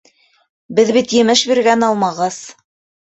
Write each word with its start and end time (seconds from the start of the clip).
Беҙ 0.79 0.89
бит 0.95 1.13
емеш 1.17 1.43
биргән 1.53 1.89
алмағас. 1.89 2.41